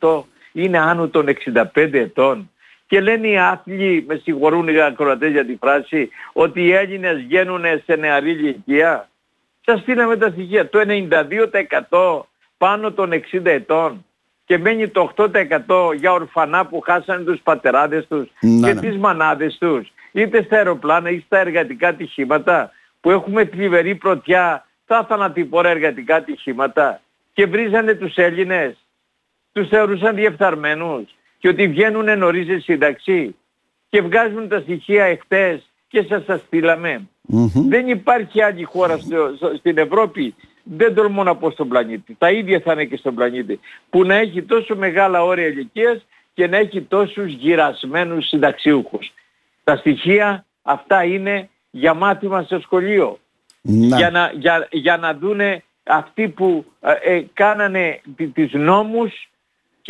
81,5% 0.00 0.22
είναι 0.52 0.78
άνω 0.78 1.08
των 1.08 1.26
65 1.54 1.64
ετών. 1.74 2.50
Και 2.90 3.00
λένε 3.00 3.28
οι 3.28 3.38
άθλοι, 3.38 4.04
με 4.08 4.20
συγχωρούν 4.22 4.68
οι 4.68 4.80
ακροατές 4.80 5.30
για 5.30 5.44
τη 5.44 5.56
φράση, 5.60 6.10
ότι 6.32 6.62
οι 6.62 6.72
Έλληνες 6.72 7.16
βγαίνουν 7.16 7.64
σε 7.84 7.94
νεαρή 7.94 8.30
ηλικία. 8.30 9.08
Σας 9.64 9.80
στείλαμε 9.80 10.16
τα 10.16 10.30
στοιχεία. 10.30 10.68
Το 10.68 10.80
92% 11.90 12.26
πάνω 12.58 12.92
των 12.92 13.10
60 13.12 13.44
ετών 13.44 14.04
και 14.44 14.58
μένει 14.58 14.88
το 14.88 15.12
8% 15.16 15.94
για 15.96 16.12
ορφανά 16.12 16.66
που 16.66 16.80
χάσανε 16.80 17.24
τους 17.24 17.40
πατεράδες 17.40 18.06
τους 18.06 18.28
Ναι, 18.40 18.66
και 18.68 18.74
ναι. 18.74 18.80
τις 18.80 18.96
μανάδες 18.96 19.56
τους 19.58 19.92
είτε 20.12 20.42
στα 20.42 20.56
αεροπλάνα 20.56 21.10
ή 21.10 21.22
στα 21.26 21.38
εργατικά 21.38 21.88
ατυχήματα 21.88 22.72
που 23.00 23.10
έχουμε 23.10 23.44
θλιβερή 23.44 23.94
πρωτιά 23.94 24.66
στα 24.84 25.04
θανατηπόρα 25.04 25.68
εργατικά 25.68 26.16
ατυχήματα 26.16 27.00
και 27.32 27.46
βρίζανε 27.46 27.94
τους 27.94 28.16
Έλληνες 28.16 28.76
τους 29.52 29.68
θεωρούσαν 29.68 30.14
διεφθαρμένους 30.14 31.14
και 31.40 31.48
ότι 31.48 31.68
βγαίνουν 31.68 32.18
νωρίς 32.18 32.46
σε 32.46 32.58
σύνταξη 32.58 33.34
και 33.88 34.02
βγάζουν 34.02 34.48
τα 34.48 34.60
στοιχεία 34.60 35.04
εχθές 35.04 35.70
και 35.88 36.02
σας 36.02 36.24
τα 36.24 36.36
στείλαμε. 36.46 37.08
Μμμ. 37.22 37.50
Δεν 37.68 37.88
υπάρχει 37.88 38.42
άλλη 38.42 38.62
χώρα 38.62 38.96
στο- 38.98 39.32
στο- 39.36 39.54
στην 39.58 39.78
Ευρώπη, 39.78 40.34
δεν 40.62 40.94
τολμώ 40.94 41.22
να 41.22 41.36
πω 41.36 41.50
στον 41.50 41.68
πλανήτη, 41.68 42.14
τα 42.18 42.30
ίδια 42.30 42.60
θα 42.60 42.72
είναι 42.72 42.84
και 42.84 42.96
στον 42.96 43.14
πλανήτη, 43.14 43.60
που 43.90 44.04
να 44.04 44.14
έχει 44.14 44.42
τόσο 44.42 44.76
μεγάλα 44.76 45.24
όρια 45.24 45.46
ηλικίας 45.46 46.06
και 46.34 46.46
να 46.46 46.56
έχει 46.56 46.80
τόσους 46.82 47.32
γυρασμένους 47.32 48.26
συνταξιούχους. 48.28 49.12
Τα 49.64 49.76
στοιχεία 49.76 50.44
αυτά 50.62 51.04
είναι 51.04 51.48
για 51.70 51.94
μάθημα 51.94 52.42
στο 52.42 52.60
σχολείο. 52.60 53.18
Να. 53.62 53.96
Για, 53.96 54.10
να, 54.10 54.32
για, 54.34 54.68
για 54.70 54.96
να 54.96 55.14
δούνε 55.14 55.62
αυτοί 55.82 56.28
που 56.28 56.64
ε, 56.80 57.14
ε, 57.14 57.24
κάνανε 57.32 58.00
τι- 58.16 58.26
τις 58.26 58.52
νόμους 58.52 59.29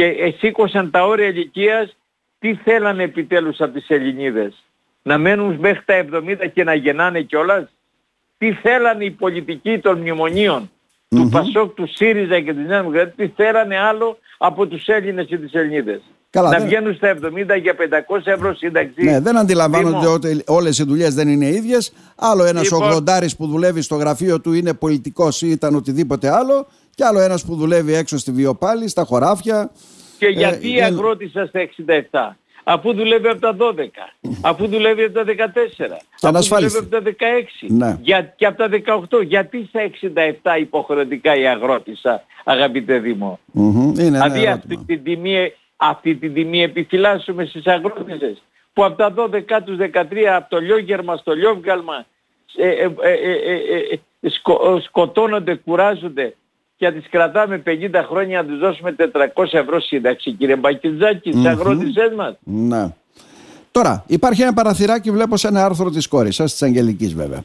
και 0.01 0.07
ε, 0.07 0.31
σήκωσαν 0.39 0.91
τα 0.91 1.07
όρια 1.07 1.27
ηλικίας 1.27 1.97
τι 2.39 2.55
θέλανε 2.55 3.03
επιτέλους 3.03 3.61
από 3.61 3.73
τις 3.73 3.89
Ελληνίδες; 3.89 4.65
Να 5.03 5.19
μένουν 5.19 5.57
μέχρι 5.59 5.85
τα 5.85 6.07
70 6.13 6.51
και 6.53 6.65
να 6.65 6.75
γεννάνε 6.75 7.21
κιόλας; 7.23 7.69
Τι 8.39 8.53
θέλανε 8.53 9.05
οι 9.05 9.11
πολιτικοί 9.11 9.79
των 9.79 9.99
μνημονίων; 9.99 10.71
Του 11.09 11.29
Πασόκ, 11.33 11.75
του 11.75 11.87
ΣΥΡΙΖΑ 11.87 12.41
και 12.41 12.53
της 12.53 12.67
Νέας 12.67 12.81
Δημοκρατίας, 12.81 13.15
τι 13.17 13.43
θέλανε 13.43 13.79
άλλο 13.79 14.19
από 14.39 14.67
τους 14.67 14.87
Έλληνες 14.87 15.27
και 15.27 15.39
τις 15.39 15.53
Ελληνίδες; 15.53 16.03
Καλά, 16.31 16.51
να 16.51 16.59
δεν- 16.59 16.67
βγαίνουν 16.67 16.95
στα 16.95 17.09
70 17.09 17.57
για 17.57 17.75
500 17.75 18.31
ευρώ 18.31 18.55
σύνταξη. 18.55 19.03
Ναι, 19.05 19.21
δεν 19.21 19.37
αντιλαμβάνονται 19.37 19.99
Δήμο. 19.99 20.13
ότι 20.13 20.43
όλες 20.47 20.79
οι 20.79 20.85
δουλειές 20.85 21.15
δεν 21.15 21.29
είναι 21.29 21.47
ίδιες. 21.47 21.93
Άλλο 22.17 22.45
ένας 22.45 22.63
Λοιπόν. 22.63 22.83
80 22.83 23.37
που 23.37 23.47
δουλεύει 23.47 23.83
στο 23.83 23.95
γραφείο 23.97 24.41
του 24.41 24.53
είναι 24.53 24.75
πολιτικός 24.75 25.43
ή 25.43 25.49
ήταν 25.51 25.75
οτιδήποτε 25.75 26.31
άλλο 26.31 26.67
και 26.95 27.05
άλλο 27.05 27.21
ένας 27.21 27.45
που 27.45 27.55
δουλεύει 27.55 27.95
έξω 27.95 28.19
στη 28.19 28.33
βιοπάλη, 28.33 28.89
στα 28.89 29.05
χωράφια. 29.05 29.71
Και 30.19 30.27
Ε, 30.27 30.31
γιατί 30.31 30.69
η 30.71 30.75
δεν- 30.75 30.85
αγρότησα 30.85 31.47
στα 31.47 31.61
67, 31.61 32.37
αφού 32.65 32.95
δουλεύει 32.95 33.29
από 33.29 33.41
τα 33.41 33.55
12, 33.55 34.15
αφού 34.41 34.67
δουλεύει 34.69 35.03
από 35.05 35.15
τα 35.15 35.25
14, 35.25 35.99
αφού 36.15 36.29
ανασφάλιστη. 36.29 36.79
δουλεύει 36.79 36.97
από 36.97 37.05
τα 37.05 37.11
16 37.11 37.67
Ναι. 37.69 37.99
για, 38.03 38.23
και 38.37 38.47
από 38.47 38.57
τα 38.59 38.69
18. 38.69 39.21
Γιατί 39.23 39.67
στα 39.69 39.81
67 39.81 40.57
υποχρεωτικά 40.61 41.37
η 41.37 41.47
αγρότησα, 41.47 42.23
αγαπητέ 42.45 42.99
Δήμο; 42.99 43.39
Μμμ, 43.53 43.81
Είναι 43.83 44.03
ένα 44.03 44.29
Δηλαδή 44.29 44.47
αυτή 44.47 44.47
ερώτημα. 44.47 44.85
την 44.87 45.03
τιμή, 45.03 45.53
αυτή 45.81 46.15
την 46.17 46.35
τιμή 46.35 46.63
επιφυλάσσουμε 46.63 47.45
στις 47.45 47.67
αγρότησες 47.67 48.43
που 48.73 48.85
από 48.85 48.97
τα 48.97 49.15
12 49.17 49.63
τους 49.65 49.77
13 49.79 50.25
από 50.37 50.51
το 50.51 50.59
λιόγερμα 50.59 51.17
στο 51.17 51.33
λιόβγαλμα 51.35 52.07
ε, 52.57 52.69
ε, 52.69 52.91
ε, 53.01 53.13
ε, 53.13 53.33
ε, 53.93 54.01
ε, 54.21 54.29
σκο- 54.29 54.81
σκοτώνονται, 54.81 55.55
κουράζονται 55.55 56.35
και 56.77 56.87
να 56.87 56.93
τις 56.93 57.09
κρατάμε 57.09 57.63
50 57.67 58.03
χρόνια 58.09 58.43
να 58.43 58.49
τους 58.49 58.59
δώσουμε 58.59 58.97
400 59.35 59.45
ευρώ 59.51 59.81
σύνταξη 59.81 60.33
κύριε 60.33 60.57
Μπακιτζάκη, 60.57 61.31
τις 61.31 61.45
αγρότησές 61.47 62.13
μας. 62.17 62.37
Ναι. 62.45 62.95
Τώρα, 63.73 64.05
υπάρχει 64.07 64.43
ένα 64.43 64.53
παραθυράκι, 64.53 65.11
βλέπω 65.11 65.37
σε 65.37 65.49
ένα 65.49 65.65
άρθρο 65.65 65.91
της 65.91 66.09
κόρης 66.09 66.35
σας, 66.35 66.51
της 66.53 66.63
Αγγελικής 66.63 67.15
βέβαια. 67.15 67.43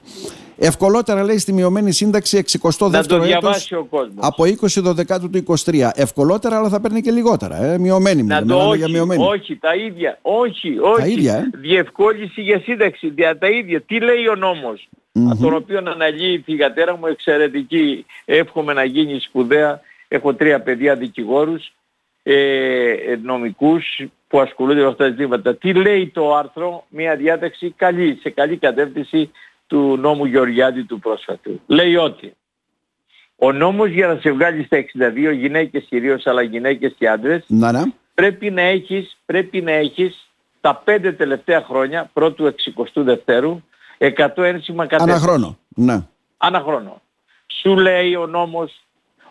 Ευκολότερα 0.58 1.24
λέει 1.24 1.38
στη 1.38 1.53
μειωμένη 1.53 1.91
σύνταξη 1.91 2.38
62ο 2.38 2.89
Να 2.89 3.05
το 3.05 3.15
έτος 3.15 3.25
διαβάσει 3.27 3.75
ο 3.75 3.86
κόσμος. 3.89 4.13
από 4.20 4.44
20 4.46 4.82
12 4.82 5.20
του 5.20 5.29
23. 5.65 5.91
Ευκολότερα, 5.96 6.58
αλλά 6.58 6.70
θα 6.70 6.79
παίρνει 6.82 7.01
και 7.01 7.12
λιγότερα. 7.12 7.63
Ε. 7.63 7.77
Μειωμένη 7.77 8.24
Να 8.24 8.24
μιλάμε, 8.24 8.46
το 8.46 8.53
μιλάμε 8.53 8.70
όχι, 8.70 8.77
για 8.77 8.88
μειωμένη. 8.89 9.24
όχι, 9.24 9.55
τα 9.58 9.75
ίδια, 9.75 10.20
όχι, 10.22 10.77
όχι. 10.79 11.12
ίδια, 11.12 11.36
ε. 11.36 11.50
Διευκόλυνση 11.53 12.41
για 12.41 12.60
σύνταξη, 12.60 13.10
δια 13.10 13.38
τα 13.38 13.50
ίδια. 13.50 13.82
Τι 13.82 14.00
λέει 14.00 14.27
ο 14.27 14.36
νομος 14.36 14.88
από 15.29 15.41
τον 15.41 15.53
οποίο 15.53 15.77
αναλύει 15.77 16.34
η 16.34 16.41
θηγατέρα 16.46 16.98
μου 16.98 17.05
εξαιρετική, 17.08 18.05
εύχομαι 18.25 18.74
να 18.74 18.84
γίνει 18.84 19.20
σπουδαία. 19.20 19.79
Έχω 20.08 20.34
τρία 20.34 20.62
παιδιά 20.62 20.96
δικηγόρους, 20.96 21.74
ε, 22.27 23.20
νομικούς 23.22 24.01
που 24.27 24.39
ασχολούνται 24.39 24.82
με 24.82 24.88
αυτά 24.88 25.03
τα 25.03 25.10
ζητήματα. 25.10 25.55
Τι 25.55 25.74
λέει 25.74 26.10
το 26.10 26.36
άρθρο, 26.36 26.86
μια 26.89 27.15
διάταξη 27.15 27.72
καλή, 27.72 28.17
σε 28.22 28.29
καλή 28.29 28.58
κατεύθυνση 28.58 29.32
του 29.67 29.98
νόμου 29.98 30.25
Γεωργιάδη 30.25 30.84
του 30.84 31.00
πρόσφατου. 31.00 31.62
Λέει 31.65 31.96
ότι 31.96 32.36
ο 33.36 33.51
νόμος 33.51 33.89
για 33.89 34.08
να 34.08 34.15
σε 34.15 34.32
βγάλει 34.32 34.63
στα 34.63 34.77
62 34.77 35.32
γυναίκες 35.34 35.84
κυρίως 35.84 36.25
αλλά 36.25 36.41
γυναίκες 36.41 36.94
και 36.98 37.10
άντρες 37.10 37.44
Να, 37.48 37.72
ναι. 37.72 37.82
πρέπει 38.13 38.51
να 38.51 38.62
έχεις, 38.62 39.17
πρέπει 39.25 39.62
να 39.62 39.72
έχεις 39.72 40.29
τα 40.62 40.75
πέντε 40.75 41.12
τελευταία 41.12 41.62
χρόνια 41.62 42.10
πρώτου 42.13 42.53
62 42.75 42.84
δευτέρου 42.94 43.62
100 43.98 44.27
ένσημα 44.36 44.84
Ανά 44.84 44.98
κατεύθυνση. 44.98 45.22
χρόνο. 45.24 45.58
Ναι. 45.75 46.05
Ανά 46.38 46.60
χρόνο. 46.60 47.01
Σου 47.62 47.75
λέει 47.75 48.15
ο 48.15 48.27
νόμος 48.27 48.84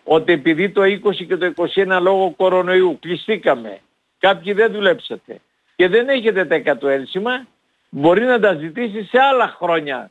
ότι 0.04 0.32
επειδή 0.32 0.70
το 0.70 0.82
20 0.82 1.14
και 1.26 1.36
το 1.36 1.52
21 1.56 1.98
λόγω 2.00 2.34
κορονοϊού 2.36 2.98
κλειστήκαμε, 3.00 3.78
κάποιοι 4.18 4.52
δεν 4.52 4.72
δουλέψατε 4.72 5.40
και 5.76 5.88
δεν 5.88 6.08
έχετε 6.08 6.44
τα 6.44 6.76
100 6.82 6.88
ένσημα, 6.88 7.46
μπορεί 7.90 8.24
να 8.24 8.40
τα 8.40 8.54
ζητήσει 8.54 9.02
σε 9.04 9.18
άλλα 9.32 9.54
χρόνια 9.58 10.10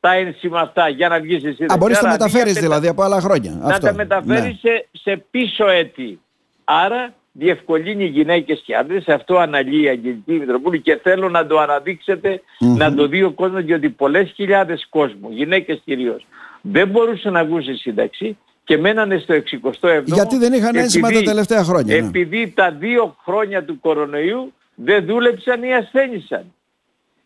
τα 0.00 0.12
ένσημα 0.14 0.60
αυτά 0.60 0.88
για 0.88 1.08
να 1.08 1.20
βγεις 1.20 1.44
εσύ. 1.44 1.64
Α, 1.64 1.76
μπορείς 1.76 1.96
να 1.96 2.02
τα 2.02 2.08
Άρα, 2.08 2.14
αντί 2.14 2.28
για 2.28 2.28
μεταφέρεις 2.28 2.44
πεντα- 2.52 2.60
δηλαδή 2.60 2.88
από 2.88 3.02
άλλα 3.02 3.20
χρόνια. 3.20 3.52
να 3.60 3.66
Αυτό. 3.74 3.86
τα 3.86 3.94
μεταφέρεις 3.94 4.42
Ναι. 4.62 4.70
σε, 4.70 4.88
σε 4.92 5.24
πίσω 5.30 5.68
έτη. 5.68 6.20
Άρα 6.64 7.14
διευκολύνει 7.32 8.04
γυναίκες 8.04 8.62
και 8.64 8.76
άντρες, 8.76 9.08
αυτό 9.08 9.36
αναλύει 9.38 9.80
η 9.84 9.88
Αγγελική 9.88 10.32
Μητροπούλη 10.32 10.80
και 10.80 10.96
θέλω 11.02 11.28
να 11.28 11.46
το 11.46 11.58
αναδειξετε, 11.58 12.42
να 12.58 12.94
το 12.94 13.06
δει 13.06 13.22
ο 13.22 13.30
κόσμος, 13.30 13.62
διότι 13.64 13.88
πολλές 13.90 14.30
χιλιάδες 14.34 14.86
κόσμου, 14.90 15.30
γυναίκες 15.30 15.80
κυρίως, 15.84 16.26
δεν 16.60 16.88
μπορούσαν 16.88 17.32
να 17.32 17.44
βγουν 17.44 17.62
σε 17.62 17.74
σύνταξη 17.74 18.38
και 18.66 18.78
μένανε 18.78 19.18
στο 19.18 19.34
67ο. 19.80 20.02
Γιατί 20.04 20.38
δεν 20.38 20.52
είχαν 20.52 20.76
ένσημα 20.76 21.10
τα 21.10 21.22
τελευταία 21.22 21.64
χρόνια, 21.64 22.00
ναι. 22.00 22.06
Επειδή 22.06 22.52
τα 22.56 22.70
δύο 22.70 23.16
χρόνια 23.24 23.64
του 23.64 23.80
κορονοϊού 23.80 24.52
δεν 24.74 25.04
δούλεψαν 25.04 25.62
ή 25.62 25.74
ασθένησαν. 25.74 26.54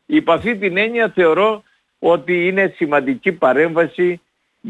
Υπ' 0.06 0.30
αυτή 0.30 0.56
την 0.56 0.76
έννοια 0.76 1.12
θεωρώ 1.14 1.62
ότι 1.99 2.47
είναι 2.47 2.73
σημαντική 2.76 3.32
παρέμβαση 3.32 4.20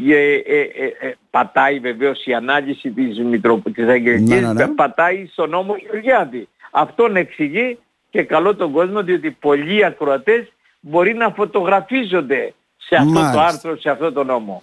ε, 0.08 0.14
ε, 0.14 0.60
ε, 0.60 1.08
ε, 1.08 1.14
πατάει 1.30 1.78
βεβαίως 1.78 2.26
η 2.26 2.32
ανάλυση 2.32 2.90
της, 2.90 3.18
Μητρο... 3.18 3.62
της 3.74 3.88
Αγγελικής, 3.88 4.28
Ναι, 4.28 4.40
ναι, 4.40 4.52
ναι. 4.52 4.66
πατάει 4.66 5.28
στον 5.32 5.50
νόμο 5.50 5.76
Γεωργιάδη. 5.76 6.48
Αυτόν 6.70 7.16
εξηγεί 7.16 7.78
και 8.10 8.22
καλό 8.22 8.56
τον 8.56 8.72
κόσμο 8.72 9.02
διότι 9.02 9.30
πολλοί 9.30 9.84
ακροατές 9.84 10.52
μπορεί 10.80 11.14
να 11.14 11.30
φωτογραφίζονται 11.30 12.54
σε 12.76 12.96
αυτό 12.96 13.10
Μάλιστα. 13.10 13.32
το 13.32 13.40
άρθρο, 13.40 13.76
σε 13.76 13.90
αυτό 13.90 14.12
το 14.12 14.24
νόμο. 14.24 14.62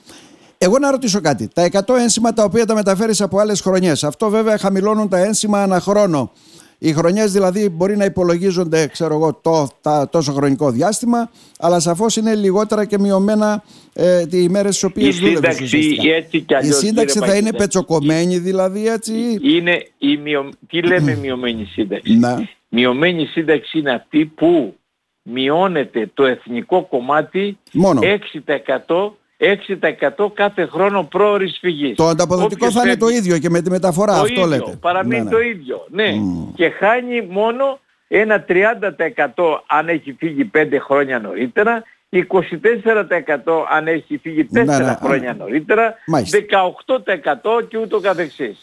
Εγώ 0.58 0.80
να 0.80 0.92
ρωτήσω 0.92 1.22
κάτι. 1.22 1.48
Τα 1.54 1.70
100 1.72 1.96
ένσημα 2.00 2.34
τα 2.34 2.44
οποία 2.44 2.66
τα 2.66 2.74
μεταφέρεις 2.74 3.22
από 3.22 3.40
άλλες 3.40 3.62
χρονιές. 3.62 4.04
Αυτό 4.04 4.30
βέβαια 4.30 4.58
χαμηλώνουν 4.58 5.10
τα 5.10 5.18
ένσημα 5.18 5.64
ανά 5.64 5.80
χρόνο. 5.80 6.32
Οι 6.80 6.94
χρονιές 6.94 7.32
δηλαδή 7.32 7.70
μπορεί 7.70 7.98
να 7.98 8.06
υπολογίζονται, 8.06 8.88
ξέρω 8.88 9.14
εγώ, 9.16 9.34
το, 9.34 9.68
τα, 9.82 10.10
τόσο 10.10 10.32
χρονικό 10.34 10.72
διάστημα, 10.72 11.30
αλλά 11.60 11.80
σαφώς 11.80 12.16
είναι 12.16 12.36
λιγότερα 12.36 12.86
και 12.86 12.98
μειωμένα 13.00 13.64
ε, 13.94 14.22
οι 14.22 14.28
ημέρες 14.32 14.72
τις 14.72 14.82
Η 14.82 14.86
οποίες 14.86 15.18
δούλευες 15.20 15.40
σύνταξη 15.56 15.64
ουσιαστικά. 15.78 16.14
έτσι 16.16 16.40
κι 16.42 16.54
Η 16.54 16.56
αλλιώς 16.56 16.78
σύνταξη 16.78 17.14
κύριε 17.20 17.28
θα 17.30 17.34
είναι 17.38 17.44
Παγίδα, 17.44 17.64
πετσοκομμένη 17.64 18.38
δηλαδή 18.40 18.88
έτσι. 18.88 19.14
ή- 19.14 19.40
είναι 19.42 19.88
η 19.98 20.18
μειο... 20.18 20.50
Τι 20.68 20.82
λέμε 20.82 21.16
μειωμένη 21.16 21.66
σύνταξη; 21.66 22.14
Ναι. 22.18 22.36
Μειωμένη 22.70 23.26
σύνταξη 23.26 23.78
είναι 23.80 23.92
αυτή 23.92 24.26
που 24.26 24.76
μειώνεται 25.22 26.12
το 26.14 26.26
εθνικό 26.26 26.86
κομμάτι 26.90 27.58
Μόνο. 27.72 28.02
6%, 28.88 29.12
6% 29.40 30.32
κάθε 30.34 30.66
χρόνο 30.66 31.04
πρόορης 31.04 31.58
φυγής. 31.62 31.96
Το 31.96 32.08
ανταποδοτικό 32.08 32.66
Όποιος 32.66 32.74
θα 32.74 32.88
είναι 32.88 32.98
το 32.98 33.06
φεύγει, 33.06 33.20
ίδιο 33.20 33.38
και 33.38 33.50
με 33.50 33.62
τη 33.62 33.70
μεταφορά, 33.70 34.14
το 34.14 34.20
αυτό 34.20 34.32
ίδιο, 34.32 34.46
λέτε. 34.46 34.78
Παραμένει 34.82 35.18
Ναι, 35.18 35.24
ναι. 35.24 35.30
το 35.30 35.40
ίδιο. 35.40 35.86
Ναι. 35.90 36.14
Και 36.56 36.70
χάνει 36.70 37.28
μόνο 37.30 37.80
ένα 38.08 38.46
30% 38.48 39.62
αν 39.68 39.88
έχει 39.88 40.16
φύγει 40.20 40.52
5 40.54 40.68
χρόνια 40.80 41.20
νωρίτερα, 41.20 41.84
24% 42.10 42.20
αν 43.72 43.88
έχει 43.88 44.18
φύγει 44.18 44.44
4 44.44 44.50
Ναι, 44.52 44.78
ναι, 44.78 44.98
χρόνια 45.02 45.32
α, 45.32 45.34
νωρίτερα, 45.34 45.94
μάλιστα. 46.06 46.38
18% 46.38 47.68
και 47.68 47.78
ούτω 47.78 48.00
καθεξής. 48.00 48.58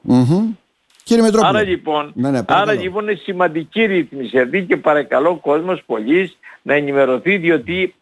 Μμμ. 0.00 0.54
Κύριε 1.06 1.22
Μητρόπουλε. 1.22 1.58
Άρα 1.58 1.68
λοιπόν, 1.68 2.12
Ναι, 2.14 2.30
ναι, 2.30 2.36
άρα 2.36 2.44
παρακαλώ. 2.44 2.80
λοιπόν 2.80 3.02
είναι 3.08 3.18
σημαντική 3.22 3.84
ρύθμιση 3.84 4.38
αυτή 4.38 4.64
και 4.64 4.76
παρακαλώ 4.76 5.30
ο 5.30 5.36
κόσμος 5.36 5.82
πολύς 5.86 6.38
να 6.62 6.74
ενημερωθεί 6.74 7.36
διότι 7.36 7.94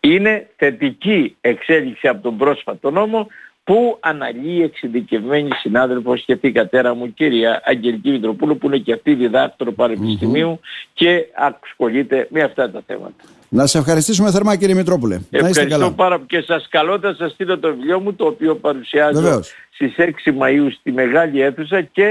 είναι 0.00 0.48
θετική 0.56 1.36
εξέλιξη 1.40 2.08
από 2.08 2.22
τον 2.22 2.36
πρόσφατο 2.36 2.90
νόμο 2.90 3.26
που 3.64 3.96
αναλύει 4.00 4.60
εξειδικευμένη 4.64 5.48
συνάδελφος 5.60 6.24
και 6.24 6.36
την 6.36 6.52
κατέρα 6.54 6.94
μου 6.94 7.12
κυρία 7.14 7.62
Αγγελική 7.64 8.10
Μητροπούλου 8.10 8.58
που 8.58 8.66
είναι 8.66 8.78
και 8.78 8.92
αυτή 8.92 9.14
διδάκτωρο 9.14 9.72
πανεπιστημίου 9.72 10.60
και 10.94 11.26
ασχολείται 11.34 12.26
με 12.30 12.42
αυτά 12.42 12.70
τα 12.70 12.82
θέματα. 12.86 13.24
Να 13.48 13.66
σε 13.66 13.78
ευχαριστήσουμε 13.78 14.30
θερμά 14.30 14.56
κύριε 14.56 14.74
Μητρόπουλε. 14.74 15.14
να 15.14 15.20
είστε 15.38 15.48
Ευχαριστώ 15.48 15.78
καλά. 15.78 15.92
πάρα 15.92 16.20
και 16.26 16.40
σας 16.40 16.66
καλώ 16.70 16.98
θα 16.98 17.14
σας 17.14 17.32
στείλω 17.32 17.58
το 17.58 17.68
βιβλίο 17.74 18.00
μου 18.00 18.14
το 18.14 18.26
οποίο 18.26 18.54
παρουσιάζω 18.56 19.20
Βεβαίως. 19.20 19.52
στις 19.70 19.94
6 19.98 20.32
Μαΐου 20.40 20.68
στη 20.80 20.92
Μεγάλη 20.92 21.40
Αίθουσα 21.42 21.80
και 21.82 22.10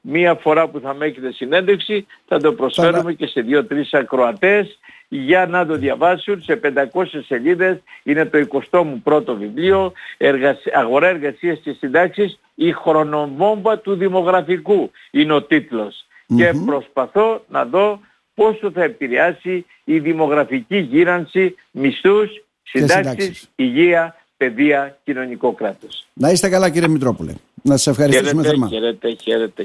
μία 0.00 0.34
φορά 0.34 0.68
που 0.68 0.80
θα 0.80 0.94
με 0.94 1.06
έχετε 1.06 1.32
συνέντευξη 1.32 2.06
θα 2.26 2.38
το 2.38 2.52
προσφέρουμε 2.52 2.98
Καλά. 2.98 3.12
και 3.12 3.26
σε 3.26 3.40
δύο-τρεις 3.40 3.94
ακροατές 3.94 4.78
για 5.08 5.46
να 5.46 5.66
το 5.66 5.76
διαβάσουν 5.76 6.42
σε 6.42 6.60
500 6.92 7.04
σελίδες. 7.26 7.82
Είναι 8.02 8.24
το 8.24 8.38
20ο 8.38 8.82
μου 8.84 9.00
πρώτο 9.04 9.36
βιβλίο, 9.36 9.92
εργασ... 10.16 10.56
Αγορά 10.74 11.08
εργασίας 11.08 11.58
και 11.62 11.72
συντάξεις, 11.78 12.38
η 12.54 12.72
χρονοβόμβα 12.72 13.78
του 13.78 13.94
δημογραφικού 13.94 14.90
είναι 15.10 15.32
ο 15.32 15.42
τίτλος. 15.42 16.06
Και 16.36 16.52
προσπαθώ 16.66 17.44
να 17.48 17.64
δω 17.64 18.00
πόσο 18.34 18.70
θα 18.70 18.82
επηρεάσει 18.82 19.66
η 19.84 19.98
δημογραφική 19.98 20.76
γύρανση 20.78 21.54
μισθούς, 21.70 22.30
συντάξεις, 22.62 22.96
συντάξεις. 22.96 23.48
υγεία, 23.56 24.16
παιδεία, 24.36 24.98
κοινωνικό 25.04 25.52
κράτος. 25.52 26.06
Να 26.12 26.30
είστε 26.30 26.48
καλά 26.48 26.70
κύριε 26.70 26.88
Μητρόπουλε. 26.88 27.32
Να 27.62 27.76
σας 27.76 27.86
ευχαριστήσουμε 27.86 28.30
Χαίρετε, 28.42 28.48
θερμά. 28.48 28.68
χαίρετε, 28.68 29.16
χαίρετε. 29.22 29.62